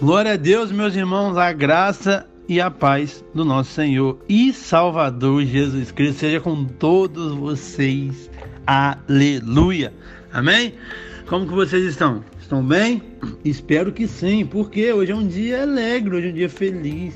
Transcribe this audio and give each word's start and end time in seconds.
Glória 0.00 0.32
a 0.32 0.36
Deus, 0.36 0.72
meus 0.72 0.96
irmãos, 0.96 1.36
a 1.36 1.52
graça 1.52 2.26
e 2.48 2.60
a 2.60 2.68
paz 2.68 3.24
do 3.32 3.44
nosso 3.44 3.70
Senhor 3.70 4.18
e 4.28 4.52
Salvador 4.52 5.44
Jesus 5.44 5.92
Cristo 5.92 6.18
seja 6.18 6.40
com 6.40 6.64
todos 6.64 7.32
vocês. 7.36 8.28
Aleluia. 8.66 9.92
Amém? 10.32 10.74
Como 11.28 11.46
que 11.46 11.54
vocês 11.54 11.84
estão? 11.84 12.24
Estão 12.40 12.60
bem? 12.66 13.00
Espero 13.44 13.92
que 13.92 14.08
sim, 14.08 14.44
porque 14.44 14.92
hoje 14.92 15.12
é 15.12 15.14
um 15.14 15.28
dia 15.28 15.62
alegre, 15.62 16.16
hoje 16.16 16.26
é 16.26 16.30
um 16.30 16.34
dia 16.34 16.48
feliz. 16.48 17.14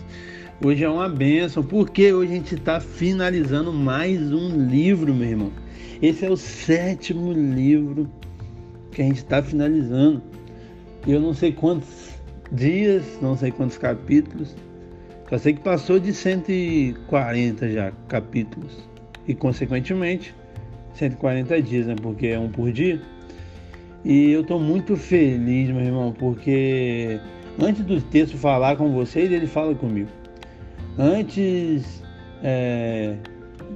Hoje 0.65 0.85
é 0.85 0.89
uma 0.89 1.09
bênção, 1.09 1.65
porque 1.65 2.13
hoje 2.13 2.33
a 2.33 2.37
gente 2.37 2.55
está 2.55 2.79
finalizando 2.79 3.73
mais 3.73 4.33
um 4.33 4.69
livro, 4.69 5.13
meu 5.13 5.29
irmão. 5.29 5.53
Esse 6.01 6.25
é 6.25 6.31
o 6.31 6.37
sétimo 6.37 7.33
livro 7.33 8.09
que 8.93 9.03
a 9.03 9.05
gente 9.05 9.19
está 9.19 9.43
finalizando. 9.43 10.23
Eu 11.07 11.21
não 11.21 11.35
sei 11.35 11.51
quantos 11.51 12.08
dias, 12.53 13.19
não 13.21 13.37
sei 13.37 13.51
quantos 13.51 13.79
capítulos. 13.79 14.55
Só 15.29 15.37
sei 15.39 15.55
que 15.55 15.61
passou 15.61 15.99
de 15.99 16.13
140 16.13 17.69
já 17.71 17.93
capítulos. 18.09 18.89
E 19.27 19.35
consequentemente 19.35 20.35
140 20.95 21.63
dias, 21.63 21.87
né? 21.87 21.95
Porque 22.01 22.29
é 22.29 22.39
um 22.39 22.49
por 22.49 22.73
dia. 22.73 23.01
E 24.05 24.31
eu 24.31 24.41
estou 24.41 24.59
muito 24.59 24.97
feliz, 24.97 25.69
meu 25.69 25.85
irmão, 25.85 26.13
porque 26.13 27.21
antes 27.61 27.85
do 27.85 28.01
texto 28.01 28.39
falar 28.39 28.77
com 28.77 28.91
vocês, 28.93 29.31
ele 29.31 29.47
fala 29.47 29.75
comigo. 29.75 30.09
Antes 30.97 32.03
é, 32.43 33.17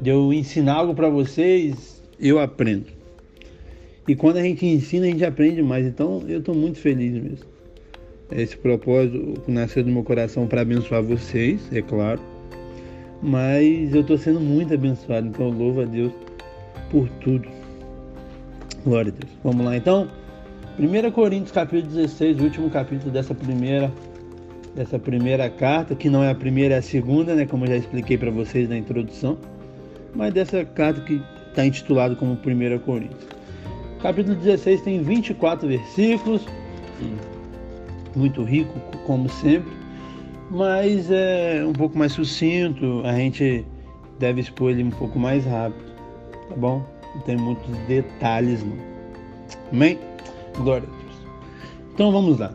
de 0.00 0.10
eu 0.10 0.32
ensinar 0.32 0.74
algo 0.74 0.94
para 0.94 1.08
vocês, 1.08 2.02
eu 2.18 2.38
aprendo. 2.38 2.86
E 4.08 4.16
quando 4.16 4.38
a 4.38 4.42
gente 4.42 4.64
ensina, 4.66 5.06
a 5.06 5.08
gente 5.10 5.24
aprende 5.24 5.62
mais. 5.62 5.86
Então 5.86 6.22
eu 6.26 6.38
estou 6.38 6.54
muito 6.54 6.78
feliz 6.78 7.12
mesmo. 7.12 7.51
Esse 8.36 8.56
propósito 8.56 9.42
nasceu 9.46 9.84
do 9.84 9.90
meu 9.90 10.02
coração 10.02 10.46
para 10.46 10.62
abençoar 10.62 11.02
vocês, 11.02 11.60
é 11.72 11.82
claro. 11.82 12.20
Mas 13.22 13.94
eu 13.94 14.00
estou 14.00 14.18
sendo 14.18 14.40
muito 14.40 14.74
abençoado, 14.74 15.28
então 15.28 15.50
louvo 15.50 15.82
a 15.82 15.84
Deus 15.84 16.12
por 16.90 17.08
tudo. 17.20 17.48
Glória 18.84 19.12
a 19.12 19.20
Deus. 19.20 19.32
Vamos 19.44 19.64
lá 19.64 19.76
então. 19.76 20.08
1 20.78 21.10
Coríntios 21.12 21.52
capítulo 21.52 21.92
16, 21.92 22.40
o 22.40 22.44
último 22.44 22.70
capítulo 22.70 23.10
dessa 23.10 23.34
primeira 23.34 23.92
dessa 24.74 24.98
primeira 24.98 25.50
carta, 25.50 25.94
que 25.94 26.08
não 26.08 26.24
é 26.24 26.30
a 26.30 26.34
primeira, 26.34 26.76
é 26.76 26.78
a 26.78 26.82
segunda, 26.82 27.34
né, 27.34 27.44
como 27.44 27.64
eu 27.64 27.68
já 27.68 27.76
expliquei 27.76 28.16
para 28.16 28.30
vocês 28.30 28.70
na 28.70 28.76
introdução, 28.78 29.36
mas 30.14 30.32
dessa 30.32 30.64
carta 30.64 31.02
que 31.02 31.22
está 31.50 31.66
intitulado 31.66 32.16
como 32.16 32.32
1 32.32 32.78
Coríntios. 32.78 33.26
Capítulo 34.00 34.34
16 34.36 34.80
tem 34.80 35.02
24 35.02 35.68
versículos 35.68 36.46
muito 38.18 38.42
rico, 38.42 38.78
como 39.06 39.28
sempre, 39.28 39.72
mas 40.50 41.10
é 41.10 41.64
um 41.66 41.72
pouco 41.72 41.96
mais 41.98 42.12
sucinto, 42.12 43.02
a 43.04 43.12
gente 43.14 43.64
deve 44.18 44.40
expor 44.40 44.70
ele 44.70 44.84
um 44.84 44.90
pouco 44.90 45.18
mais 45.18 45.44
rápido, 45.44 45.92
tá 46.48 46.56
bom? 46.56 46.84
Não 47.14 47.22
tem 47.22 47.36
muitos 47.36 47.76
detalhes, 47.88 48.62
não. 48.62 48.76
Amém? 49.72 49.98
Glória 50.56 50.86
a 50.86 50.90
Deus. 50.90 51.16
Então 51.94 52.12
vamos 52.12 52.38
lá. 52.38 52.54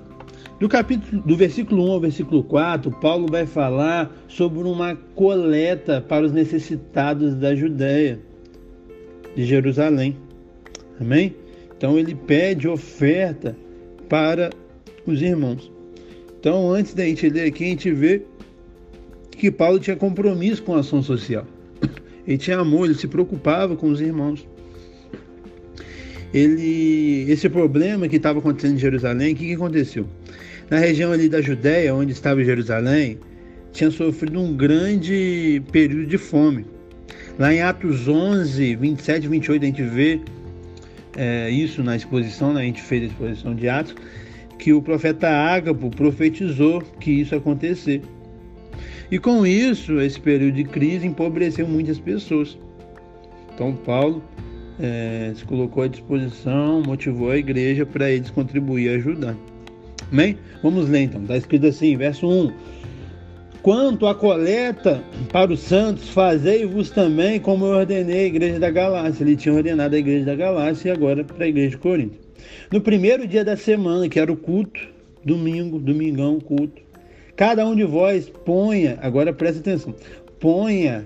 Do 0.59 0.67
capítulo 0.67 1.21
do 1.21 1.35
versículo 1.35 1.87
1 1.87 1.91
ao 1.91 1.99
versículo 1.99 2.43
4, 2.43 2.89
Paulo 2.99 3.27
vai 3.27 3.45
falar 3.45 4.11
sobre 4.27 4.67
uma 4.67 4.95
coleta 5.13 6.01
para 6.01 6.25
os 6.25 6.31
necessitados 6.31 7.35
da 7.35 7.53
Judéia, 7.53 8.19
de 9.35 9.45
Jerusalém. 9.45 10.17
Amém? 10.99 11.35
Então 11.77 11.97
ele 11.97 12.15
pede 12.15 12.67
oferta 12.67 13.55
para 14.09 14.49
os 15.11 15.21
irmãos. 15.21 15.71
Então, 16.39 16.71
antes 16.71 16.93
da 16.93 17.03
gente 17.03 17.29
ler 17.29 17.47
aqui, 17.47 17.65
a 17.65 17.67
gente 17.67 17.91
vê 17.91 18.21
que 19.31 19.51
Paulo 19.51 19.79
tinha 19.79 19.95
compromisso 19.95 20.63
com 20.63 20.75
a 20.75 20.79
ação 20.79 21.01
social. 21.01 21.45
Ele 22.27 22.37
tinha 22.37 22.57
amor, 22.57 22.85
ele 22.85 22.93
se 22.93 23.07
preocupava 23.07 23.75
com 23.75 23.89
os 23.89 24.01
irmãos. 24.01 24.45
Ele, 26.33 27.25
esse 27.31 27.47
problema 27.47 28.07
que 28.07 28.17
estava 28.17 28.39
acontecendo 28.39 28.75
em 28.75 28.79
Jerusalém, 28.79 29.33
o 29.33 29.35
que, 29.35 29.47
que 29.47 29.53
aconteceu? 29.53 30.05
Na 30.69 30.77
região 30.77 31.13
ali 31.13 31.29
da 31.29 31.41
Judéia, 31.41 31.95
onde 31.95 32.11
estava 32.11 32.43
Jerusalém, 32.43 33.17
tinha 33.71 33.89
sofrido 33.89 34.39
um 34.39 34.55
grande 34.55 35.61
período 35.71 36.05
de 36.05 36.17
fome. 36.17 36.65
Lá 37.39 37.53
em 37.53 37.61
Atos 37.61 38.07
11, 38.07 38.75
27 38.75 39.23
e 39.23 39.27
28, 39.27 39.63
a 39.63 39.65
gente 39.65 39.83
vê 39.83 40.19
é, 41.15 41.49
isso 41.49 41.81
na 41.81 41.95
exposição, 41.95 42.53
né? 42.53 42.61
a 42.61 42.65
gente 42.65 42.81
fez 42.81 43.03
a 43.03 43.05
exposição 43.05 43.55
de 43.55 43.69
Atos 43.69 43.95
que 44.57 44.73
o 44.73 44.81
profeta 44.81 45.29
Ágapo 45.29 45.89
profetizou 45.89 46.81
que 46.99 47.11
isso 47.11 47.35
acontecer. 47.35 48.01
E 49.09 49.17
com 49.17 49.45
isso, 49.45 50.01
esse 50.01 50.19
período 50.19 50.55
de 50.55 50.63
crise 50.63 51.07
empobreceu 51.07 51.67
muitas 51.67 51.97
pessoas. 51.99 52.57
Então, 53.53 53.73
Paulo 53.73 54.21
é, 54.79 55.31
se 55.35 55.45
colocou 55.45 55.83
à 55.83 55.87
disposição, 55.87 56.81
motivou 56.81 57.31
a 57.31 57.37
igreja 57.37 57.85
para 57.85 58.09
eles 58.11 58.29
contribuir 58.29 58.85
e 58.85 58.95
ajudar. 58.95 59.35
Amém? 60.11 60.37
Vamos 60.61 60.89
ler 60.89 61.01
então. 61.01 61.21
Está 61.21 61.37
escrito 61.37 61.67
assim, 61.67 61.95
verso 61.95 62.27
1. 62.27 62.51
Quanto 63.61 64.07
à 64.07 64.15
coleta 64.15 65.03
para 65.31 65.51
os 65.51 65.59
santos, 65.59 66.09
fazei-vos 66.09 66.89
também 66.89 67.39
como 67.39 67.65
eu 67.65 67.77
ordenei 67.79 68.25
a 68.25 68.27
igreja 68.27 68.59
da 68.59 68.69
Galácia. 68.69 69.23
Ele 69.23 69.35
tinha 69.35 69.53
ordenado 69.53 69.95
a 69.95 69.99
igreja 69.99 70.25
da 70.25 70.35
Galácia 70.35 70.89
e 70.89 70.91
agora 70.91 71.23
para 71.23 71.45
a 71.45 71.47
igreja 71.47 71.71
de 71.71 71.77
Corinto. 71.77 72.26
No 72.71 72.81
primeiro 72.81 73.27
dia 73.27 73.43
da 73.43 73.55
semana, 73.55 74.09
que 74.09 74.19
era 74.19 74.31
o 74.31 74.37
culto, 74.37 74.79
domingo, 75.23 75.79
domingão, 75.79 76.39
culto, 76.39 76.81
cada 77.35 77.65
um 77.65 77.75
de 77.75 77.83
vós 77.83 78.29
ponha, 78.29 78.97
agora 79.01 79.33
presta 79.33 79.59
atenção, 79.59 79.93
ponha 80.39 81.05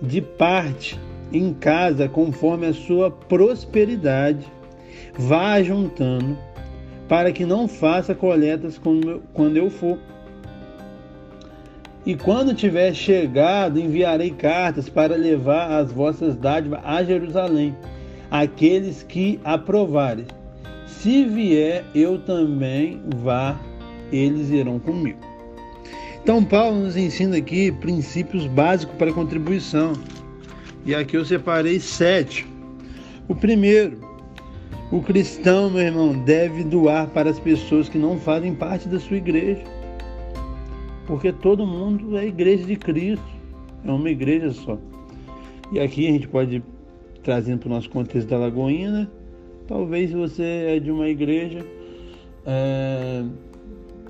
de 0.00 0.20
parte 0.20 0.98
em 1.32 1.54
casa 1.54 2.08
conforme 2.08 2.66
a 2.66 2.74
sua 2.74 3.10
prosperidade, 3.10 4.46
vá 5.14 5.62
juntando, 5.62 6.36
para 7.08 7.32
que 7.32 7.44
não 7.44 7.68
faça 7.68 8.14
coletas 8.14 8.80
quando 9.32 9.56
eu 9.56 9.70
for. 9.70 9.98
E 12.04 12.16
quando 12.16 12.54
tiver 12.54 12.92
chegado, 12.94 13.78
enviarei 13.78 14.30
cartas 14.30 14.88
para 14.88 15.14
levar 15.14 15.78
as 15.80 15.92
vossas 15.92 16.36
dádivas 16.36 16.80
a 16.82 17.02
Jerusalém, 17.04 17.76
aqueles 18.30 19.02
que 19.02 19.38
aprovarem 19.44 20.26
se 21.02 21.24
vier, 21.24 21.84
eu 21.96 22.16
também 22.16 23.02
vá, 23.16 23.60
eles 24.12 24.50
irão 24.50 24.78
comigo. 24.78 25.18
Então, 26.22 26.44
Paulo 26.44 26.78
nos 26.78 26.96
ensina 26.96 27.38
aqui 27.38 27.72
princípios 27.72 28.46
básicos 28.46 28.94
para 28.94 29.12
contribuição. 29.12 29.94
E 30.86 30.94
aqui 30.94 31.16
eu 31.16 31.24
separei 31.24 31.80
sete. 31.80 32.46
O 33.26 33.34
primeiro, 33.34 33.98
o 34.92 35.02
cristão, 35.02 35.70
meu 35.70 35.82
irmão, 35.82 36.22
deve 36.22 36.62
doar 36.62 37.08
para 37.08 37.30
as 37.30 37.40
pessoas 37.40 37.88
que 37.88 37.98
não 37.98 38.16
fazem 38.16 38.54
parte 38.54 38.88
da 38.88 39.00
sua 39.00 39.16
igreja. 39.16 39.64
Porque 41.04 41.32
todo 41.32 41.66
mundo 41.66 42.16
é 42.16 42.28
igreja 42.28 42.64
de 42.64 42.76
Cristo, 42.76 43.26
é 43.84 43.90
uma 43.90 44.08
igreja 44.08 44.52
só. 44.52 44.78
E 45.72 45.80
aqui 45.80 46.06
a 46.06 46.12
gente 46.12 46.28
pode 46.28 46.62
trazendo 47.24 47.58
para 47.58 47.66
o 47.66 47.72
nosso 47.72 47.90
contexto 47.90 48.28
da 48.28 48.38
Lagoinha, 48.38 48.92
né? 48.92 49.08
Talvez 49.66 50.10
você 50.12 50.76
é 50.76 50.80
de 50.80 50.90
uma 50.90 51.08
igreja 51.08 51.64
é, 52.44 53.22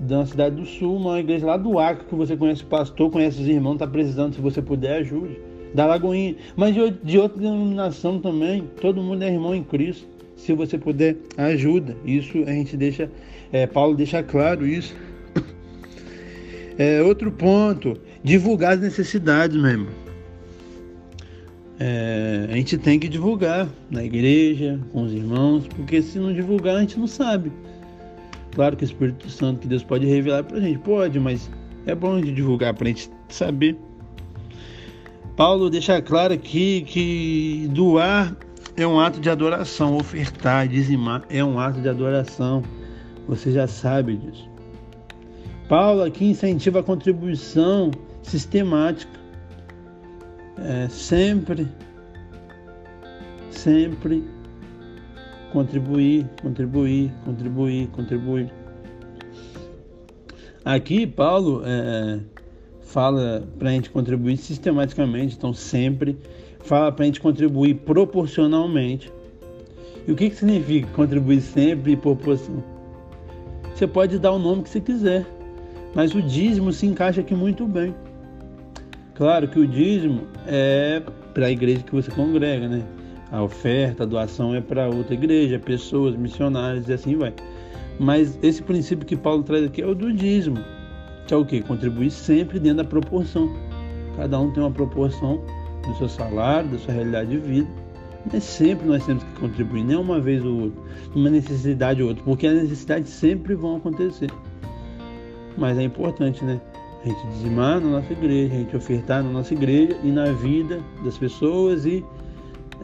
da 0.01 0.25
cidade 0.27 0.57
do 0.57 0.65
sul, 0.65 0.97
uma 0.97 1.21
igreja 1.21 1.47
lá 1.47 1.57
do 1.57 1.79
Acre, 1.79 2.07
que 2.07 2.15
você 2.15 2.37
conhece 2.37 2.63
o 2.63 2.67
pastor, 2.67 3.11
conhece 3.11 3.41
os 3.41 3.49
irmãos, 3.49 3.75
está 3.75 3.87
precisando, 3.87 4.35
se 4.35 4.41
você 4.41 4.62
puder, 4.62 5.01
ajude. 5.01 5.39
Da 5.75 5.87
Lagoinha. 5.87 6.37
Mas 6.55 6.75
de, 6.75 6.91
de 7.03 7.19
outra 7.19 7.41
denominação 7.41 8.19
também, 8.19 8.69
todo 8.81 9.03
mundo 9.03 9.23
é 9.23 9.33
irmão 9.33 9.55
em 9.55 9.65
Cristo. 9.65 10.07
Se 10.37 10.53
você 10.53 10.77
puder, 10.77 11.17
ajuda. 11.37 11.97
Isso 12.05 12.43
a 12.47 12.50
gente 12.50 12.76
deixa, 12.76 13.11
é, 13.53 13.67
Paulo 13.67 13.94
deixa 13.97 14.23
claro 14.23 14.67
isso. 14.67 14.94
É, 16.79 17.03
outro 17.03 17.31
ponto, 17.31 17.99
divulgar 18.25 18.73
as 18.73 18.81
necessidades, 18.81 19.56
meu 19.56 19.71
irmão 19.71 20.03
é, 21.84 22.46
a 22.49 22.55
gente 22.55 22.79
tem 22.79 22.96
que 22.96 23.08
divulgar 23.08 23.69
na 23.90 24.05
igreja, 24.05 24.79
com 24.93 25.02
os 25.02 25.12
irmãos, 25.12 25.67
porque 25.67 26.00
se 26.00 26.17
não 26.17 26.32
divulgar, 26.32 26.76
a 26.76 26.81
gente 26.81 26.96
não 26.96 27.08
sabe. 27.08 27.50
Claro 28.55 28.76
que 28.76 28.84
o 28.84 28.87
Espírito 28.87 29.29
Santo 29.29 29.58
que 29.58 29.67
Deus 29.67 29.82
pode 29.82 30.06
revelar 30.06 30.44
para 30.44 30.58
a 30.58 30.61
gente, 30.61 30.79
pode, 30.79 31.19
mas 31.19 31.50
é 31.84 31.93
bom 31.93 32.20
de 32.20 32.31
divulgar 32.31 32.73
para 32.73 32.84
a 32.84 32.88
gente 32.88 33.11
saber. 33.29 33.76
Paulo 35.34 35.69
deixa 35.69 36.00
claro 36.00 36.32
aqui 36.32 36.82
que 36.82 37.69
doar 37.73 38.37
é 38.76 38.87
um 38.87 39.00
ato 39.00 39.19
de 39.19 39.28
adoração, 39.28 39.96
ofertar, 39.96 40.69
dizimar 40.69 41.25
é 41.28 41.43
um 41.43 41.58
ato 41.58 41.81
de 41.81 41.88
adoração. 41.88 42.62
Você 43.26 43.50
já 43.50 43.67
sabe 43.67 44.19
disso. 44.19 44.49
Paulo 45.69 46.05
aqui 46.05 46.26
incentiva 46.26 46.78
a 46.78 46.82
contribuição 46.85 47.90
sistemática 48.23 49.22
é, 50.64 50.88
sempre, 50.88 51.69
sempre 53.50 54.25
contribuir, 55.53 56.26
contribuir, 56.41 57.12
contribuir, 57.25 57.87
contribuir. 57.88 58.53
Aqui, 60.64 61.06
Paulo 61.06 61.62
é, 61.64 62.20
fala 62.81 63.47
para 63.59 63.69
a 63.69 63.73
gente 63.73 63.91
contribuir 63.91 64.37
sistematicamente, 64.37 65.37
então 65.37 65.53
sempre 65.53 66.17
fala 66.61 66.93
para 66.93 67.05
a 67.05 67.06
gente 67.06 67.20
contribuir 67.20 67.75
proporcionalmente. 67.75 69.12
E 70.06 70.12
o 70.12 70.17
que, 70.17 70.31
que 70.31 70.37
significa 70.37 70.88
contribuir 70.94 71.41
sempre 71.41 71.93
e 71.93 71.97
proporção? 71.97 72.62
Você 73.75 73.87
pode 73.87 74.19
dar 74.19 74.32
o 74.32 74.38
nome 74.38 74.62
que 74.62 74.69
você 74.69 74.81
quiser, 74.81 75.26
mas 75.94 76.14
o 76.14 76.23
dízimo 76.23 76.73
se 76.73 76.87
encaixa 76.87 77.20
aqui 77.20 77.35
muito 77.35 77.67
bem. 77.67 77.94
Claro 79.14 79.47
que 79.49 79.59
o 79.59 79.67
dízimo 79.67 80.26
é 80.47 81.03
para 81.35 81.47
a 81.47 81.50
igreja 81.50 81.82
que 81.82 81.93
você 81.93 82.11
congrega, 82.11 82.69
né? 82.69 82.82
A 83.31 83.43
oferta, 83.43 84.03
a 84.03 84.06
doação 84.06 84.55
é 84.55 84.61
para 84.61 84.88
outra 84.88 85.14
igreja, 85.14 85.59
pessoas, 85.59 86.17
missionários 86.17 86.88
e 86.88 86.93
assim 86.93 87.17
vai. 87.17 87.32
Mas 87.99 88.38
esse 88.43 88.62
princípio 88.62 89.06
que 89.06 89.17
Paulo 89.17 89.43
traz 89.43 89.64
aqui 89.64 89.82
é 89.82 89.87
o 89.87 89.94
do 89.94 90.12
dízimo, 90.12 90.59
que 91.26 91.35
é 91.35 91.37
o 91.37 91.44
que? 91.44 91.61
Contribuir 91.62 92.11
sempre 92.11 92.59
dentro 92.59 92.79
da 92.79 92.85
proporção. 92.85 93.55
Cada 94.17 94.38
um 94.38 94.50
tem 94.50 94.62
uma 94.62 94.70
proporção 94.70 95.43
do 95.87 95.94
seu 95.97 96.09
salário, 96.09 96.70
da 96.70 96.79
sua 96.79 96.94
realidade 96.94 97.31
de 97.31 97.38
vida. 97.38 97.69
Mas 98.31 98.44
sempre 98.44 98.87
nós 98.87 99.05
temos 99.05 99.25
que 99.25 99.41
contribuir, 99.41 99.85
nem 99.85 99.97
uma 99.97 100.20
vez 100.20 100.44
ou 100.44 100.62
outra, 100.62 100.82
uma 101.14 101.29
necessidade 101.29 102.03
ou 102.03 102.09
outra, 102.09 102.23
porque 102.25 102.47
as 102.47 102.55
necessidades 102.55 103.11
sempre 103.11 103.55
vão 103.55 103.76
acontecer. 103.76 104.31
Mas 105.56 105.76
é 105.76 105.82
importante, 105.82 106.44
né? 106.44 106.61
A 107.04 107.08
gente 107.08 107.26
dizimar 107.28 107.81
na 107.81 107.88
nossa 107.88 108.12
igreja, 108.12 108.54
a 108.54 108.58
gente 108.58 108.76
ofertar 108.76 109.25
na 109.25 109.31
nossa 109.31 109.52
igreja 109.52 109.96
e 110.04 110.10
na 110.12 110.26
vida 110.32 110.81
das 111.04 111.19
pessoas 111.19 111.84
e 111.84 112.04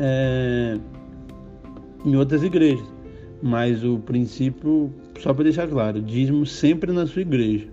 é, 0.01 0.77
em 2.05 2.17
outras 2.17 2.43
igrejas. 2.43 2.87
Mas 3.41 3.85
o 3.85 3.99
princípio, 4.01 4.93
só 5.21 5.33
para 5.33 5.45
deixar 5.45 5.69
claro, 5.69 6.03
dízimo 6.03 6.45
sempre 6.45 6.93
na 6.93 7.07
sua 7.07 7.23
igreja. 7.23 7.69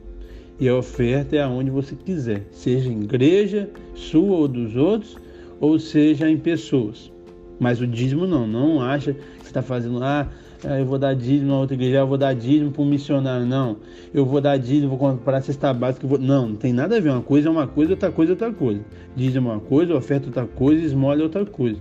E 0.60 0.70
a 0.70 0.76
oferta 0.76 1.36
é 1.36 1.42
aonde 1.42 1.72
você 1.72 1.96
quiser, 1.96 2.46
seja 2.52 2.92
em 2.92 3.02
igreja, 3.02 3.68
sua 3.96 4.38
ou 4.38 4.48
dos 4.48 4.76
outros, 4.76 5.18
ou 5.60 5.80
seja 5.80 6.30
em 6.30 6.38
pessoas. 6.38 7.12
Mas 7.60 7.82
o 7.82 7.88
dízimo 7.88 8.28
não, 8.28 8.46
não 8.46 8.82
acha 8.82 9.14
que 9.14 9.46
está 9.46 9.64
fazendo, 9.64 10.04
ah, 10.04 10.30
eu 10.66 10.86
vou 10.86 10.98
dar 10.98 11.14
dízimo 11.14 11.52
na 11.52 11.60
outra 11.60 11.76
igreja, 11.76 11.98
eu 11.98 12.08
vou 12.08 12.18
dar 12.18 12.34
dízimo 12.34 12.72
para 12.72 12.82
um 12.82 12.86
missionário. 12.86 13.46
Não, 13.46 13.78
eu 14.14 14.26
vou 14.26 14.42
dar 14.42 14.58
dízimo, 14.58 14.90
vou 14.90 14.98
comprar 14.98 15.42
cesta 15.42 15.74
básica. 15.74 16.08
Vou... 16.08 16.18
Não, 16.18 16.50
não 16.50 16.56
tem 16.56 16.74
nada 16.74 16.98
a 16.98 17.00
ver. 17.00 17.10
Uma 17.10 17.22
coisa 17.22 17.48
é 17.48 17.52
uma 17.52 17.68
coisa, 17.68 17.92
outra 17.94 18.12
coisa 18.12 18.32
é 18.32 18.34
outra 18.34 18.52
coisa. 18.52 18.82
Dízimo 19.16 19.50
é 19.50 19.54
uma 19.54 19.60
coisa, 19.60 19.96
oferta 19.96 20.26
é 20.26 20.28
outra 20.28 20.46
coisa, 20.46 20.86
esmola 20.86 21.20
é 21.20 21.24
outra 21.24 21.46
coisa. 21.46 21.80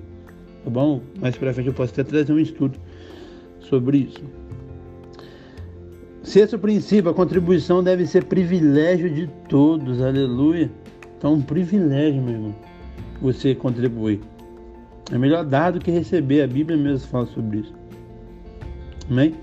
Tá 0.65 0.71
bom? 0.71 1.01
Mais 1.21 1.37
para 1.37 1.53
frente 1.53 1.67
eu 1.67 1.75
posso 1.75 1.93
até 1.93 2.05
trazer 2.05 2.33
um 2.33 2.39
estudo 2.39 2.79
sobre 3.61 3.99
isso. 3.99 4.23
Sexto 6.23 6.59
princípio, 6.59 7.11
a 7.11 7.15
contribuição 7.15 7.83
deve 7.83 8.07
ser 8.07 8.25
privilégio 8.25 9.11
de 9.11 9.27
todos, 9.49 10.01
aleluia. 10.01 10.71
Então, 11.19 11.35
um 11.35 11.43
privilégio, 11.43 12.23
meu 12.23 12.35
irmão, 12.35 12.55
você 13.21 13.55
contribuir. 13.55 14.21
É 15.13 15.19
melhor 15.19 15.45
dar 15.45 15.73
do 15.73 15.79
que 15.79 15.91
receber, 15.91 16.43
a 16.43 16.47
Bíblia 16.47 16.79
mesmo 16.79 17.07
fala 17.09 17.27
sobre 17.27 17.59
isso. 17.59 17.75
Amém? 19.11 19.35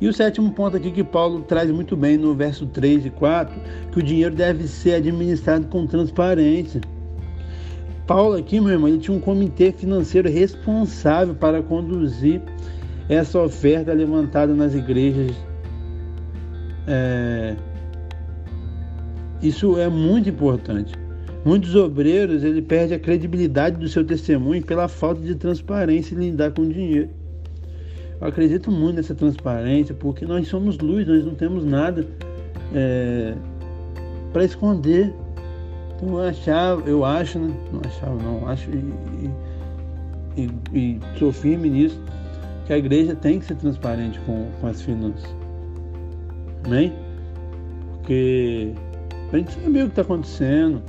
E 0.00 0.08
o 0.08 0.12
sétimo 0.12 0.50
ponto 0.52 0.76
aqui 0.76 0.90
que 0.90 1.04
Paulo 1.04 1.42
traz 1.42 1.70
muito 1.70 1.96
bem 1.96 2.16
no 2.16 2.34
verso 2.34 2.66
3 2.66 3.06
e 3.06 3.10
4, 3.10 3.54
que 3.92 3.98
o 3.98 4.02
dinheiro 4.02 4.34
deve 4.34 4.66
ser 4.66 4.94
administrado 4.94 5.66
com 5.68 5.86
transparência. 5.86 6.80
Paulo 8.06 8.36
aqui, 8.36 8.60
meu 8.60 8.70
irmão, 8.70 8.88
ele 8.88 8.98
tinha 8.98 9.16
um 9.16 9.20
comitê 9.20 9.72
financeiro 9.72 10.28
responsável 10.28 11.34
para 11.34 11.62
conduzir 11.62 12.42
essa 13.08 13.40
oferta 13.40 13.92
levantada 13.92 14.52
nas 14.52 14.74
igrejas 14.74 15.34
é, 16.86 17.56
isso 19.42 19.78
é 19.78 19.88
muito 19.88 20.28
importante. 20.28 20.94
Muitos 21.44 21.74
obreiros 21.74 22.42
ele 22.42 22.62
perde 22.62 22.94
a 22.94 22.98
credibilidade 22.98 23.76
do 23.76 23.88
seu 23.88 24.04
testemunho 24.04 24.64
pela 24.64 24.88
falta 24.88 25.20
de 25.20 25.34
transparência 25.34 26.14
em 26.14 26.30
lidar 26.30 26.52
com 26.52 26.62
o 26.62 26.72
dinheiro. 26.72 27.10
Eu 28.24 28.30
acredito 28.30 28.70
muito 28.70 28.96
nessa 28.96 29.14
transparência 29.14 29.94
porque 29.94 30.24
nós 30.24 30.48
somos 30.48 30.78
luz, 30.78 31.06
nós 31.06 31.26
não 31.26 31.34
temos 31.34 31.62
nada 31.62 32.06
é, 32.74 33.34
para 34.32 34.42
esconder. 34.46 35.12
Então 35.94 36.08
eu 36.08 36.22
achava, 36.22 36.88
eu 36.88 37.04
acho, 37.04 37.38
né? 37.38 37.54
não 37.70 37.82
achava 37.84 38.22
não, 38.22 38.48
acho 38.48 38.70
e, 38.70 39.30
e, 40.38 40.50
e, 40.72 41.00
sou 41.18 41.30
firme 41.30 41.68
nisso, 41.68 42.00
que 42.66 42.72
a 42.72 42.78
igreja 42.78 43.14
tem 43.14 43.38
que 43.38 43.44
ser 43.44 43.56
transparente 43.56 44.18
com, 44.20 44.50
com 44.58 44.66
as 44.68 44.80
finanças. 44.80 45.36
Amém? 46.64 46.94
Porque 47.98 48.72
a 49.34 49.36
gente 49.36 49.52
saber 49.52 49.82
o 49.82 49.84
que 49.84 49.90
está 49.90 50.00
acontecendo. 50.00 50.82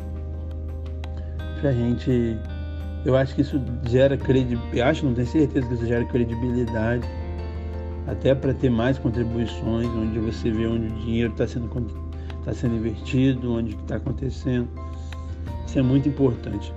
Pra 1.60 1.74
gente. 1.74 2.38
Eu 3.04 3.18
acho 3.18 3.36
que 3.36 3.42
isso 3.42 3.62
gera 3.90 4.16
credibilidade. 4.16 4.82
Acho, 4.82 5.06
não 5.06 5.14
tenho 5.14 5.28
certeza 5.28 5.68
que 5.68 5.74
isso 5.74 5.86
gera 5.86 6.06
credibilidade. 6.06 7.06
Até 8.08 8.36
para 8.36 8.54
ter 8.54 8.70
mais 8.70 9.00
contribuições, 9.00 9.88
onde 9.88 10.20
você 10.20 10.52
vê 10.52 10.68
onde 10.68 10.88
o 10.88 10.92
dinheiro 11.00 11.32
está 11.32 11.48
sendo, 11.48 11.70
tá 12.44 12.54
sendo 12.54 12.76
invertido, 12.76 13.54
onde 13.54 13.76
está 13.76 13.96
acontecendo. 13.96 14.68
Isso 15.66 15.80
é 15.80 15.82
muito 15.82 16.08
importante. 16.08 16.72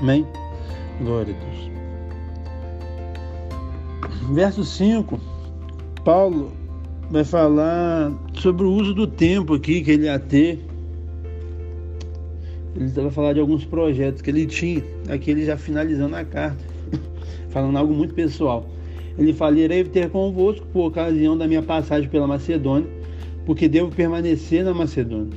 Amém? 0.00 0.26
Glória 1.00 1.34
a 1.34 1.44
Deus. 1.44 1.76
Verso 4.32 4.64
5, 4.64 5.20
Paulo 6.04 6.52
vai 7.10 7.24
falar 7.24 8.12
sobre 8.34 8.64
o 8.64 8.72
uso 8.72 8.94
do 8.94 9.06
tempo 9.06 9.54
aqui 9.54 9.82
que 9.82 9.90
ele 9.92 10.04
ia 10.04 10.18
ter. 10.18 10.64
Ele 12.74 12.88
vai 12.88 13.10
falar 13.10 13.32
de 13.32 13.40
alguns 13.40 13.64
projetos 13.64 14.20
que 14.20 14.30
ele 14.30 14.46
tinha. 14.46 14.82
Aqui 15.08 15.30
ele 15.30 15.44
já 15.44 15.56
finalizando 15.56 16.14
a 16.14 16.24
carta, 16.24 16.62
falando 17.50 17.76
algo 17.76 17.94
muito 17.94 18.14
pessoal. 18.14 18.66
Ele 19.18 19.32
fala: 19.32 19.58
Irei 19.58 19.84
ter 19.84 20.10
convosco 20.10 20.66
por 20.72 20.86
ocasião 20.86 21.36
da 21.36 21.46
minha 21.46 21.62
passagem 21.62 22.08
pela 22.08 22.26
Macedônia, 22.26 22.88
porque 23.44 23.68
devo 23.68 23.90
permanecer 23.90 24.64
na 24.64 24.74
Macedônia. 24.74 25.32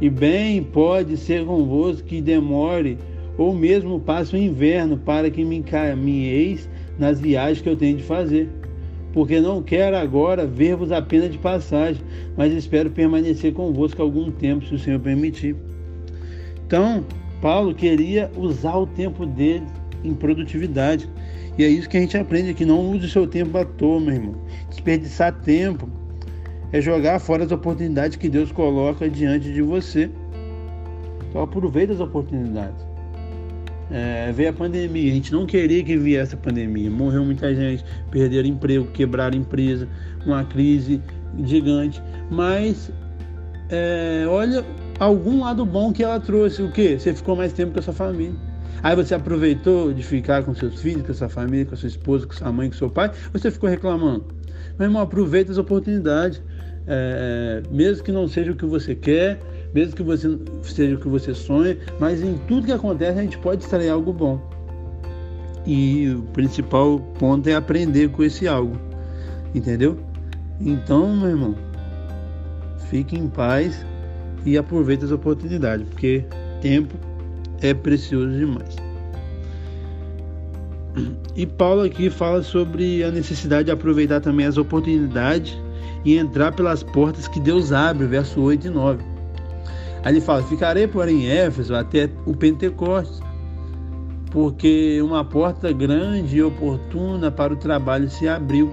E 0.00 0.08
bem 0.08 0.62
pode 0.62 1.16
ser 1.16 1.44
convosco 1.44 2.06
que 2.06 2.20
demore, 2.20 2.98
ou 3.36 3.54
mesmo 3.54 4.00
passe 4.00 4.34
o 4.34 4.38
inverno, 4.38 4.96
para 4.96 5.30
que 5.30 5.44
me 5.44 5.56
encaminheis 5.56 6.68
nas 6.98 7.20
viagens 7.20 7.60
que 7.60 7.68
eu 7.68 7.76
tenho 7.76 7.96
de 7.96 8.02
fazer 8.02 8.48
porque 9.12 9.40
não 9.40 9.62
quero 9.62 9.96
agora 9.96 10.46
ver-vos 10.46 10.92
apenas 10.92 11.32
de 11.32 11.38
passagem, 11.38 12.02
mas 12.36 12.52
espero 12.52 12.90
permanecer 12.90 13.52
convosco 13.52 14.00
algum 14.00 14.30
tempo, 14.30 14.64
se 14.64 14.74
o 14.74 14.78
Senhor 14.78 15.00
permitir. 15.00 15.56
Então, 16.66 17.04
Paulo 17.40 17.74
queria 17.74 18.30
usar 18.36 18.76
o 18.76 18.86
tempo 18.86 19.26
dele 19.26 19.66
em 20.04 20.14
produtividade. 20.14 21.08
E 21.58 21.64
é 21.64 21.68
isso 21.68 21.88
que 21.88 21.96
a 21.96 22.00
gente 22.00 22.16
aprende 22.16 22.50
aqui. 22.50 22.64
Não 22.64 22.90
use 22.90 23.06
o 23.06 23.08
seu 23.08 23.26
tempo 23.26 23.56
à 23.58 23.64
toa, 23.64 24.00
meu 24.00 24.14
irmão. 24.14 24.34
Desperdiçar 24.68 25.32
tempo 25.40 25.88
é 26.72 26.80
jogar 26.80 27.18
fora 27.18 27.44
as 27.44 27.52
oportunidades 27.52 28.16
que 28.16 28.28
Deus 28.28 28.52
coloca 28.52 29.08
diante 29.08 29.52
de 29.52 29.62
você. 29.62 30.10
Então 31.28 31.42
aproveite 31.42 31.92
as 31.92 32.00
oportunidades 32.00 32.90
é, 33.90 34.30
veio 34.32 34.50
a 34.50 34.52
pandemia, 34.52 35.10
a 35.10 35.14
gente 35.14 35.32
não 35.32 35.44
queria 35.44 35.82
que 35.82 35.96
viesse 35.96 36.34
a 36.34 36.38
pandemia, 36.38 36.90
morreu 36.90 37.24
muita 37.24 37.52
gente, 37.54 37.84
perderam 38.10 38.48
emprego, 38.48 38.86
quebraram 38.92 39.36
empresa, 39.36 39.88
uma 40.24 40.44
crise 40.44 41.02
gigante, 41.44 42.00
mas 42.30 42.92
é, 43.68 44.24
olha 44.28 44.64
algum 44.98 45.40
lado 45.40 45.66
bom 45.66 45.92
que 45.92 46.04
ela 46.04 46.20
trouxe, 46.20 46.62
o 46.62 46.70
que? 46.70 46.98
Você 46.98 47.12
ficou 47.12 47.34
mais 47.34 47.52
tempo 47.52 47.72
com 47.72 47.80
a 47.80 47.82
sua 47.82 47.94
família. 47.94 48.49
Aí 48.82 48.96
você 48.96 49.14
aproveitou 49.14 49.92
de 49.92 50.02
ficar 50.02 50.42
com 50.42 50.54
seus 50.54 50.80
filhos, 50.80 51.06
com 51.06 51.12
sua 51.12 51.28
família, 51.28 51.66
com 51.66 51.76
sua 51.76 51.88
esposa, 51.88 52.26
com 52.26 52.32
sua 52.32 52.50
mãe, 52.50 52.70
com 52.70 52.76
seu 52.76 52.90
pai, 52.90 53.10
você 53.32 53.50
ficou 53.50 53.68
reclamando. 53.68 54.24
Meu 54.78 54.86
irmão, 54.86 55.02
aproveita 55.02 55.52
as 55.52 55.58
oportunidades. 55.58 56.42
É, 56.86 57.62
mesmo 57.70 58.02
que 58.02 58.10
não 58.10 58.26
seja 58.26 58.52
o 58.52 58.56
que 58.56 58.64
você 58.64 58.94
quer, 58.94 59.38
mesmo 59.74 59.94
que 59.94 60.02
você 60.02 60.38
seja 60.62 60.96
o 60.96 60.98
que 60.98 61.08
você 61.08 61.34
sonha, 61.34 61.76
mas 61.98 62.22
em 62.22 62.36
tudo 62.48 62.66
que 62.66 62.72
acontece 62.72 63.18
a 63.18 63.22
gente 63.22 63.38
pode 63.38 63.62
extrair 63.62 63.90
algo 63.90 64.12
bom. 64.12 64.40
E 65.66 66.10
o 66.10 66.22
principal 66.32 66.98
ponto 67.18 67.48
é 67.48 67.54
aprender 67.54 68.08
com 68.08 68.24
esse 68.24 68.48
algo, 68.48 68.76
entendeu? 69.54 69.98
Então, 70.58 71.14
meu 71.14 71.28
irmão, 71.28 71.54
fique 72.88 73.16
em 73.16 73.28
paz 73.28 73.84
e 74.44 74.56
aproveite 74.56 75.04
as 75.04 75.10
oportunidades, 75.10 75.86
porque 75.88 76.24
tempo 76.60 76.96
é 77.62 77.74
precioso 77.74 78.30
demais. 78.30 78.76
E 81.36 81.46
Paulo 81.46 81.82
aqui 81.82 82.10
fala 82.10 82.42
sobre 82.42 83.04
a 83.04 83.10
necessidade 83.10 83.64
de 83.64 83.70
aproveitar 83.70 84.20
também 84.20 84.46
as 84.46 84.56
oportunidades 84.56 85.56
e 86.04 86.16
entrar 86.16 86.52
pelas 86.52 86.82
portas 86.82 87.28
que 87.28 87.38
Deus 87.40 87.72
abre, 87.72 88.06
verso 88.06 88.40
8 88.40 88.66
e 88.66 88.70
9. 88.70 89.04
Aí 90.02 90.12
ele 90.12 90.20
fala: 90.20 90.42
Ficarei, 90.42 90.86
porém, 90.86 91.26
em 91.26 91.28
Éfeso 91.28 91.74
até 91.74 92.10
o 92.26 92.34
Pentecostes, 92.34 93.20
porque 94.30 95.00
uma 95.02 95.24
porta 95.24 95.72
grande 95.72 96.38
e 96.38 96.42
oportuna 96.42 97.30
para 97.30 97.52
o 97.52 97.56
trabalho 97.56 98.08
se 98.10 98.26
abriu 98.26 98.72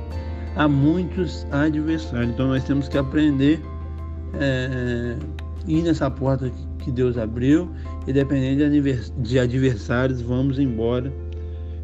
a 0.55 0.67
muitos 0.67 1.45
adversários. 1.51 2.31
Então 2.31 2.47
nós 2.47 2.63
temos 2.63 2.87
que 2.87 2.97
aprender 2.97 3.61
é, 4.39 5.15
ir 5.67 5.83
nessa 5.83 6.09
porta 6.09 6.49
que 6.87 6.91
Deus 6.93 7.17
abriu, 7.17 7.69
independente 8.07 9.11
de 9.17 9.37
adversários, 9.37 10.21
vamos 10.21 10.57
embora 10.57 11.11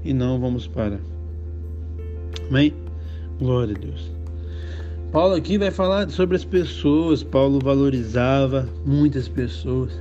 e 0.02 0.14
não 0.14 0.40
vamos 0.40 0.66
parar. 0.66 1.02
Amém? 2.50 2.74
Glória 3.38 3.76
a 3.76 3.80
Deus. 3.80 4.10
Paulo 5.12 5.36
aqui 5.36 5.58
vai 5.58 5.72
falar 5.72 6.10
sobre 6.10 6.38
as 6.38 6.46
pessoas. 6.46 7.22
Paulo 7.22 7.60
valorizava 7.62 8.70
muitas 8.86 9.28
pessoas. 9.28 9.92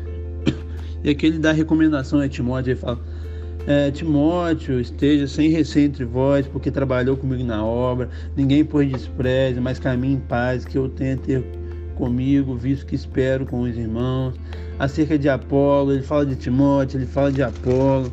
E 1.03 1.11
aqui 1.11 1.27
ele 1.27 1.39
dá 1.39 1.51
recomendação 1.51 2.21
a 2.21 2.29
Timóteo, 2.29 2.71
ele 2.71 2.79
fala: 2.79 3.01
é, 3.67 3.91
Timóteo, 3.91 4.79
esteja 4.79 5.27
sem 5.27 5.51
receio 5.51 5.87
entre 5.87 6.05
vós, 6.05 6.47
porque 6.47 6.71
trabalhou 6.71 7.17
comigo 7.17 7.43
na 7.43 7.65
obra, 7.65 8.09
ninguém 8.37 8.65
por 8.65 8.85
despreze, 8.85 9.59
mas 9.59 9.81
caminhe 9.81 10.15
em 10.15 10.21
paz, 10.21 10.65
que 10.65 10.79
eu 10.79 10.89
tenha 10.89 11.17
ter 11.17 11.45
comigo, 11.97 12.57
visto 12.57 12.87
que 12.87 12.95
espero 12.95 13.47
com 13.47 13.63
os 13.63 13.77
irmãos. 13.77 14.35
Acerca 14.83 15.17
de 15.17 15.29
Apolo, 15.29 15.93
ele 15.93 16.03
fala 16.03 16.27
de 16.27 16.35
Timóteo, 16.35 16.99
ele 16.99 17.07
fala 17.07 17.31
de 17.31 17.41
Apolo, 17.41 18.11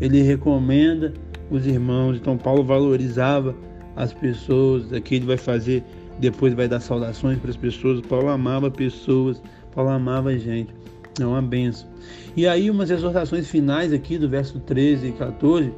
ele 0.00 0.22
recomenda 0.22 1.12
os 1.50 1.66
irmãos. 1.66 2.18
Então 2.18 2.38
Paulo 2.38 2.62
valorizava 2.62 3.52
as 3.96 4.12
pessoas. 4.12 4.92
Aqui 4.92 5.16
ele 5.16 5.26
vai 5.26 5.36
fazer, 5.36 5.82
depois 6.20 6.54
vai 6.54 6.68
dar 6.68 6.78
saudações 6.78 7.36
para 7.40 7.50
as 7.50 7.56
pessoas. 7.56 8.00
Paulo 8.02 8.28
amava 8.28 8.70
pessoas, 8.70 9.42
Paulo 9.74 9.90
amava 9.90 10.38
gente. 10.38 10.72
É 11.20 11.26
uma 11.26 11.42
benção. 11.42 11.88
E 12.36 12.46
aí 12.46 12.70
umas 12.70 12.90
exortações 12.90 13.48
finais 13.48 13.92
aqui 13.92 14.18
do 14.18 14.28
verso 14.28 14.60
13 14.60 15.08
e 15.08 15.12
14 15.14 15.72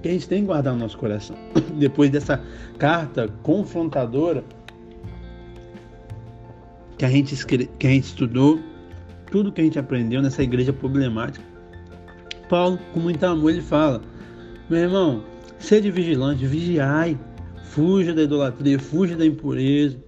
que 0.00 0.08
a 0.08 0.12
gente 0.12 0.28
tem 0.28 0.42
que 0.42 0.46
guardar 0.46 0.72
no 0.72 0.78
nosso 0.78 0.96
coração. 0.96 1.34
Depois 1.76 2.10
dessa 2.10 2.40
carta 2.78 3.28
confrontadora 3.42 4.44
que 6.96 7.04
a 7.04 7.10
gente, 7.10 7.44
que 7.44 7.86
a 7.88 7.90
gente 7.90 8.04
estudou, 8.04 8.60
tudo 9.30 9.52
que 9.52 9.60
a 9.60 9.64
gente 9.64 9.78
aprendeu 9.78 10.20
nessa 10.22 10.42
igreja 10.42 10.72
problemática. 10.72 11.44
Paulo, 12.48 12.78
com 12.92 12.98
muito 13.00 13.22
amor, 13.24 13.50
ele 13.50 13.60
fala: 13.60 14.00
Meu 14.68 14.80
irmão, 14.80 15.22
sede 15.58 15.90
vigilante, 15.90 16.46
vigiai, 16.46 17.18
fuja 17.64 18.14
da 18.14 18.22
idolatria, 18.22 18.78
fuja 18.78 19.16
da 19.16 19.26
impureza, 19.26 19.98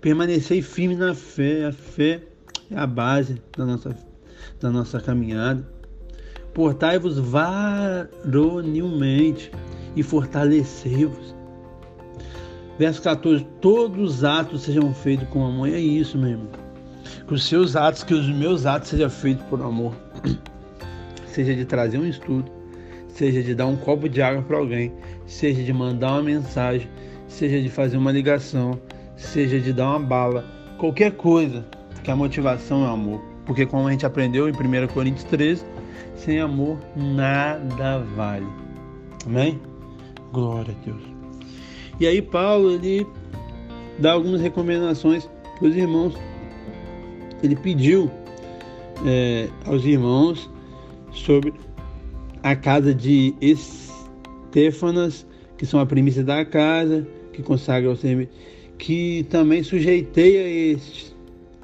permanecei 0.00 0.62
firme 0.62 0.94
na 0.96 1.14
fé. 1.14 1.66
A 1.66 1.72
fé 1.72 2.22
é 2.70 2.78
a 2.78 2.86
base 2.86 3.42
da 3.56 3.66
nossa, 3.66 3.96
da 4.60 4.70
nossa 4.70 5.00
caminhada. 5.00 5.66
Portai-vos 6.54 7.18
varonilmente 7.18 9.50
e 9.94 10.02
fortalecei-vos. 10.02 11.36
Verso 12.78 13.02
14: 13.02 13.46
Todos 13.60 14.16
os 14.16 14.24
atos 14.24 14.62
sejam 14.62 14.94
feitos 14.94 15.28
com 15.28 15.46
amor. 15.46 15.68
É 15.68 15.78
isso, 15.78 16.16
meu 16.16 16.30
irmão. 16.30 16.59
Que 17.26 17.34
os 17.34 17.44
seus 17.44 17.76
atos, 17.76 18.02
que 18.02 18.14
os 18.14 18.28
meus 18.28 18.66
atos 18.66 18.90
sejam 18.90 19.10
feitos 19.10 19.44
por 19.46 19.60
amor. 19.62 19.94
Seja 21.26 21.54
de 21.54 21.64
trazer 21.64 21.96
um 21.96 22.06
estudo, 22.06 22.50
seja 23.08 23.40
de 23.40 23.54
dar 23.54 23.66
um 23.66 23.76
copo 23.76 24.08
de 24.08 24.20
água 24.20 24.42
para 24.42 24.56
alguém, 24.56 24.92
seja 25.26 25.62
de 25.62 25.72
mandar 25.72 26.14
uma 26.14 26.22
mensagem, 26.24 26.88
seja 27.28 27.62
de 27.62 27.68
fazer 27.68 27.96
uma 27.96 28.10
ligação, 28.10 28.80
seja 29.16 29.60
de 29.60 29.72
dar 29.72 29.90
uma 29.90 30.00
bala, 30.00 30.44
qualquer 30.76 31.12
coisa, 31.12 31.64
que 32.02 32.10
a 32.10 32.16
motivação 32.16 32.84
é 32.84 32.88
amor. 32.88 33.20
Porque 33.46 33.66
como 33.66 33.86
a 33.86 33.92
gente 33.92 34.04
aprendeu 34.06 34.48
em 34.48 34.52
1 34.52 34.88
Coríntios 34.88 35.24
13, 35.24 35.64
sem 36.14 36.40
amor 36.40 36.78
nada 36.96 38.00
vale. 38.16 38.46
Amém? 39.26 39.60
Glória 40.32 40.74
a 40.80 40.84
Deus. 40.84 41.02
E 41.98 42.06
aí 42.06 42.22
Paulo 42.22 42.70
ele 42.72 43.06
dá 43.98 44.12
algumas 44.12 44.40
recomendações 44.40 45.28
para 45.58 45.68
os 45.68 45.76
irmãos. 45.76 46.14
Ele 47.42 47.56
pediu 47.56 48.10
é, 49.06 49.48
aos 49.64 49.84
irmãos 49.84 50.50
sobre 51.12 51.52
a 52.42 52.54
casa 52.54 52.94
de 52.94 53.34
Estéfanas, 53.40 55.26
que 55.56 55.66
são 55.66 55.80
a 55.80 55.86
primícia 55.86 56.24
da 56.24 56.44
casa, 56.44 57.06
que 57.32 57.42
consagra 57.42 57.88
ao 57.88 57.96
Senhor, 57.96 58.26
que 58.78 59.26
também 59.28 59.62
sujeitei 59.62 60.38
a 60.38 60.74
estes, 60.74 61.14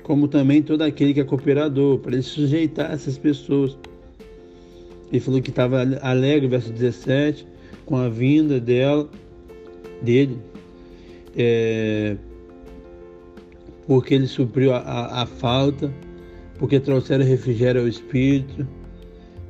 como 0.02 0.28
também 0.28 0.62
todo 0.62 0.82
aquele 0.82 1.14
que 1.14 1.20
é 1.20 1.24
cooperador, 1.24 1.98
para 1.98 2.12
ele 2.12 2.22
sujeitar 2.22 2.92
essas 2.92 3.18
pessoas. 3.18 3.76
Ele 5.10 5.20
falou 5.20 5.40
que 5.40 5.50
estava 5.50 5.82
alegre, 6.02 6.48
verso 6.48 6.72
17, 6.72 7.46
com 7.84 7.96
a 7.96 8.08
vinda 8.08 8.60
dela 8.60 9.08
dele, 10.02 10.38
é, 11.36 12.16
porque 13.86 14.14
ele 14.14 14.26
supriu 14.26 14.74
a, 14.74 14.78
a, 14.78 15.22
a, 15.22 15.26
falta, 15.26 15.92
porque 16.58 16.80
trouxeram 16.80 17.24
refrigério 17.24 17.82
ao 17.82 17.88
espírito, 17.88 18.66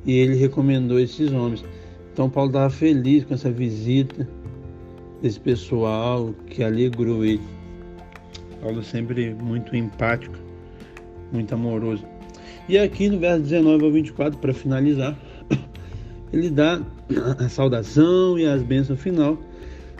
e 0.05 0.12
ele 0.19 0.37
recomendou 0.37 1.00
esses 1.00 1.33
homens. 1.33 1.64
Então 2.12 2.31
Paulo 2.31 2.50
estava 2.50 2.71
feliz 2.71 3.25
com 3.25 3.35
essa 3.35 3.50
visita 3.50 4.28
desse 5.23 5.40
pessoal 5.40 6.35
que 6.49 6.62
alegrou 6.62 7.25
ele. 7.25 7.40
Paulo 8.61 8.83
sempre 8.83 9.35
muito 9.35 9.75
empático, 9.75 10.37
muito 11.33 11.55
amoroso. 11.55 12.05
E 12.69 12.78
aqui 12.78 13.09
no 13.09 13.19
verso 13.19 13.43
19 13.43 13.85
ao 13.85 13.93
24, 13.93 14.38
para 14.38 14.52
finalizar, 14.52 15.16
ele 16.33 16.50
dá 16.50 16.81
a 17.38 17.49
saudação 17.49 18.38
e 18.38 18.47
as 18.47 18.62
bênçãos 18.62 19.00
final 19.00 19.38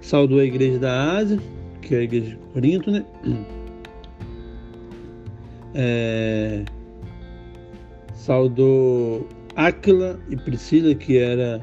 saudou 0.03 0.39
a 0.39 0.45
igreja 0.45 0.79
da 0.79 1.17
Ásia, 1.17 1.39
que 1.81 1.95
é 1.95 1.99
a 1.99 2.03
igreja 2.03 2.31
de 2.31 2.37
Corinto, 2.53 2.91
né? 2.91 3.05
É, 5.79 6.65
saudou 8.15 9.29
Áquila 9.55 10.19
e 10.31 10.37
Priscila, 10.37 10.95
que 10.95 11.19
era 11.19 11.63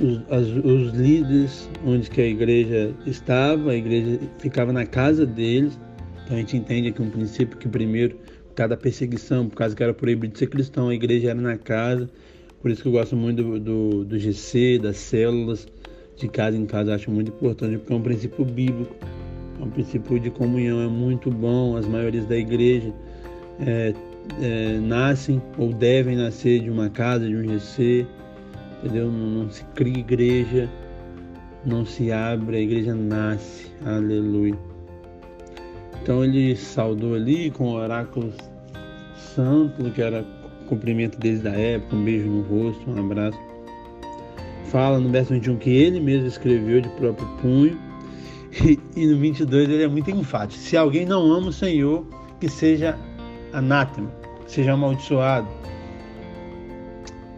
os, 0.00 0.64
os, 0.64 0.94
líderes 0.94 1.68
onde 1.84 2.08
que 2.08 2.20
a 2.20 2.26
igreja 2.26 2.94
estava, 3.04 3.72
a 3.72 3.74
igreja 3.74 4.20
ficava 4.38 4.72
na 4.72 4.86
casa 4.86 5.26
deles. 5.26 5.78
Então 6.24 6.36
a 6.36 6.40
gente 6.40 6.56
entende 6.56 6.88
aqui 6.88 7.02
um 7.02 7.10
princípio 7.10 7.58
que 7.58 7.68
primeiro, 7.68 8.16
por 8.48 8.54
causa 8.54 8.68
da 8.70 8.76
perseguição, 8.76 9.48
por 9.48 9.56
causa 9.56 9.74
que 9.74 9.82
era 9.82 9.92
proibido 9.92 10.32
de 10.32 10.38
ser 10.38 10.46
cristão, 10.46 10.88
a 10.90 10.94
igreja 10.94 11.30
era 11.30 11.40
na 11.40 11.56
casa. 11.56 12.08
Por 12.62 12.70
isso 12.70 12.82
que 12.82 12.88
eu 12.88 12.92
gosto 12.92 13.16
muito 13.16 13.42
do, 13.42 13.60
do, 13.60 14.04
do 14.04 14.18
GC, 14.18 14.78
das 14.78 14.96
células, 14.96 15.66
de 16.16 16.28
casa 16.28 16.56
em 16.56 16.66
casa 16.66 16.94
acho 16.94 17.10
muito 17.10 17.30
importante, 17.30 17.78
porque 17.78 17.92
é 17.92 17.96
um 17.96 18.02
princípio 18.02 18.44
bíblico, 18.44 18.94
é 19.60 19.64
um 19.64 19.70
princípio 19.70 20.18
de 20.18 20.30
comunhão, 20.30 20.80
é 20.80 20.86
muito 20.86 21.30
bom. 21.30 21.76
As 21.76 21.86
maiorias 21.86 22.26
da 22.26 22.36
igreja 22.36 22.92
é, 23.60 23.94
é, 24.40 24.78
nascem 24.80 25.42
ou 25.56 25.72
devem 25.72 26.16
nascer 26.16 26.60
de 26.60 26.70
uma 26.70 26.88
casa, 26.88 27.26
de 27.26 27.36
um 27.36 27.42
GC, 27.42 28.06
entendeu? 28.82 29.10
Não, 29.10 29.44
não 29.44 29.50
se 29.50 29.64
cria 29.74 29.98
igreja, 29.98 30.68
não 31.64 31.84
se 31.84 32.12
abre, 32.12 32.56
a 32.56 32.60
igreja 32.60 32.94
nasce, 32.94 33.70
aleluia. 33.84 34.58
Então 36.02 36.24
ele 36.24 36.56
saudou 36.56 37.14
ali 37.14 37.50
com 37.50 37.70
o 37.70 37.74
oráculo 37.74 38.32
santo, 39.16 39.90
que 39.90 40.00
era 40.00 40.24
cumprimento 40.68 41.18
deles 41.18 41.42
da 41.42 41.52
época, 41.52 41.96
um 41.96 42.04
beijo 42.04 42.28
no 42.28 42.42
rosto, 42.42 42.90
um 42.90 42.98
abraço 42.98 43.48
fala 44.70 44.98
no 45.00 45.08
verso 45.08 45.32
21 45.32 45.56
que 45.56 45.70
ele 45.70 46.00
mesmo 46.00 46.26
escreveu 46.26 46.80
de 46.80 46.88
próprio 46.90 47.26
punho. 47.40 47.87
E, 48.52 48.78
e 48.96 49.06
no 49.06 49.18
22 49.18 49.68
ele 49.68 49.82
é 49.82 49.88
muito 49.88 50.10
enfático. 50.10 50.60
Se 50.60 50.76
alguém 50.76 51.04
não 51.04 51.30
ama 51.32 51.48
o 51.48 51.52
Senhor, 51.52 52.06
que 52.40 52.48
seja 52.48 52.98
anátema, 53.52 54.10
seja 54.46 54.72
amaldiçoado. 54.72 55.48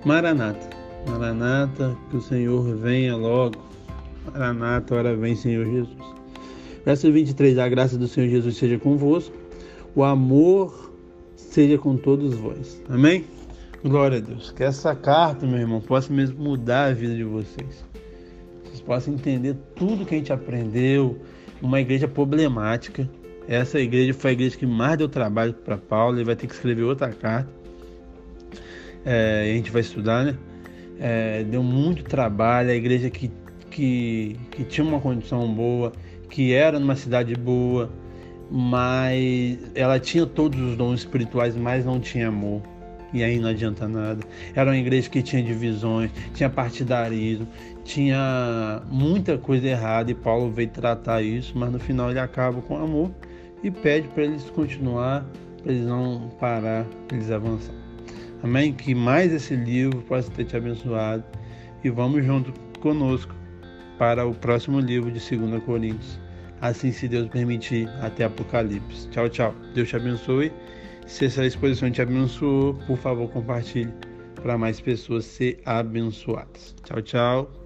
Maranata, 0.05 0.71
Maranata, 1.09 1.97
que 2.11 2.17
o 2.17 2.21
Senhor 2.21 2.77
venha 2.77 3.17
logo. 3.17 3.57
Maranata, 4.33 4.95
ora 4.95 5.17
vem, 5.17 5.35
Senhor 5.35 5.67
Jesus. 5.67 5.97
Verso 6.85 7.13
23: 7.13 7.59
A 7.59 7.69
graça 7.69 7.99
do 7.99 8.09
Senhor 8.09 8.29
Jesus 8.29 8.57
seja 8.57 8.79
convosco, 8.79 9.35
o 9.95 10.03
amor 10.03 10.93
seja 11.37 11.77
com 11.77 11.97
todos 11.97 12.35
vós. 12.35 12.81
Amém? 12.89 13.25
Glória 13.83 14.19
a 14.19 14.21
Deus. 14.21 14.51
Que 14.51 14.63
essa 14.63 14.95
carta, 14.95 15.47
meu 15.47 15.59
irmão, 15.59 15.81
possa 15.81 16.13
mesmo 16.13 16.43
mudar 16.43 16.91
a 16.91 16.93
vida 16.93 17.15
de 17.15 17.25
vocês. 17.25 17.85
Vocês 18.81 18.83
possam 18.83 19.15
entender 19.15 19.57
tudo 19.75 20.07
que 20.07 20.15
a 20.15 20.19
gente 20.19 20.33
aprendeu. 20.33 21.19
Uma 21.61 21.81
igreja 21.81 22.09
problemática. 22.09 23.09
Essa 23.47 23.79
igreja 23.79 24.15
foi 24.15 24.31
a 24.31 24.33
igreja 24.33 24.57
que 24.57 24.67
mais 24.67 24.97
deu 24.97 25.09
trabalho 25.09 25.53
para 25.53 25.77
Paulo. 25.77 26.17
Ele 26.17 26.25
vai 26.25 26.37
ter 26.37 26.47
que 26.47 26.55
escrever 26.55 26.83
outra 26.83 27.11
carta. 27.11 27.51
É, 29.05 29.51
a 29.51 29.57
gente 29.57 29.71
vai 29.71 29.81
estudar, 29.81 30.25
né? 30.25 30.37
É, 30.99 31.45
deu 31.45 31.63
muito 31.63 32.05
trabalho. 32.05 32.71
A 32.71 32.75
igreja 32.75 33.11
que, 33.11 33.31
que, 33.71 34.37
que 34.51 34.65
tinha 34.65 34.87
uma 34.87 35.01
condição 35.01 35.53
boa, 35.53 35.93
que 36.31 36.53
era 36.53 36.79
numa 36.79 36.97
cidade 36.97 37.35
boa, 37.35 37.91
mas 38.51 39.59
ela 39.75 39.99
tinha 39.99 40.27
todos 40.27 40.59
os 40.61 40.77
dons 40.77 41.01
espirituais, 41.01 41.57
mas 41.57 41.85
não 41.85 42.01
tinha 42.01 42.29
amor 42.29 42.63
e 43.13 43.25
aí 43.25 43.39
não 43.39 43.49
adianta 43.49 43.89
nada. 43.89 44.21
Era 44.55 44.71
uma 44.71 44.77
igreja 44.77 45.09
que 45.09 45.23
tinha 45.23 45.43
divisões, 45.43 46.11
tinha 46.35 46.49
partidarismo, 46.49 47.47
tinha 47.91 48.83
muita 48.89 49.37
coisa 49.37 49.67
errada 49.67 50.13
e 50.13 50.15
Paulo 50.15 50.53
veio 50.53 50.69
tratar 50.69 51.23
isso, 51.23 51.59
mas 51.59 51.73
no 51.73 51.81
final 51.81 52.11
ele 52.11 52.21
acaba 52.21 52.63
com 52.63 52.77
amor 52.77 53.11
e 53.65 53.71
pede 53.71 54.07
para 54.09 54.25
eles 54.25 54.49
continuar, 54.51 55.27
para 55.61 55.73
eles 55.73 55.87
não 55.87 56.31
parar, 56.39 56.87
para 57.09 57.17
eles 57.17 57.33
avançar. 57.33 57.75
Amém? 58.45 58.73
Que 58.73 58.95
mais 58.95 59.33
esse 59.33 59.57
livro 59.57 60.01
possa 60.03 60.31
ter 60.31 60.45
te 60.45 60.57
abençoado 60.57 61.25
e 61.83 61.91
vamos 61.91 62.25
junto 62.25 62.53
conosco 62.79 63.35
para 63.99 64.25
o 64.25 64.33
próximo 64.35 64.79
livro 64.79 65.11
de 65.11 65.37
2 65.37 65.63
Coríntios. 65.65 66.21
Assim, 66.61 66.93
se 66.93 67.09
Deus 67.09 67.29
permitir, 67.29 67.89
até 68.01 68.25
Apocalipse. 68.25 69.09
Tchau, 69.09 69.29
tchau. 69.29 69.55
Deus 69.75 69.89
te 69.89 69.97
abençoe. 69.97 70.53
Se 71.07 71.25
essa 71.25 71.45
exposição 71.45 71.91
te 71.91 72.01
abençoou, 72.01 72.75
por 72.87 72.97
favor, 72.99 73.29
compartilhe 73.31 73.93
para 74.37 74.57
mais 74.57 74.81
pessoas 74.81 75.25
ser 75.25 75.61
abençoadas. 75.65 76.75
Tchau, 76.85 77.03
tchau. 77.03 77.60